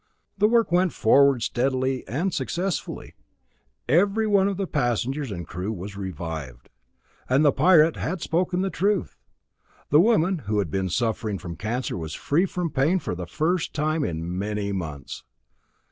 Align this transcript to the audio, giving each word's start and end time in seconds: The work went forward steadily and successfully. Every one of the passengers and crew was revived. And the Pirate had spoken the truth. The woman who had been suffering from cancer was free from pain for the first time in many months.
The 0.35 0.47
work 0.47 0.71
went 0.71 0.93
forward 0.93 1.43
steadily 1.43 2.03
and 2.07 2.33
successfully. 2.33 3.13
Every 3.87 4.25
one 4.25 4.47
of 4.47 4.57
the 4.57 4.65
passengers 4.65 5.31
and 5.31 5.45
crew 5.47 5.71
was 5.71 5.95
revived. 5.95 6.69
And 7.29 7.45
the 7.45 7.51
Pirate 7.51 7.97
had 7.97 8.19
spoken 8.19 8.61
the 8.63 8.71
truth. 8.71 9.19
The 9.91 10.01
woman 10.01 10.39
who 10.47 10.57
had 10.57 10.71
been 10.71 10.89
suffering 10.89 11.37
from 11.37 11.55
cancer 11.55 11.95
was 11.99 12.15
free 12.15 12.47
from 12.47 12.71
pain 12.71 12.97
for 12.97 13.13
the 13.13 13.27
first 13.27 13.75
time 13.75 14.03
in 14.03 14.39
many 14.39 14.71
months. 14.71 15.23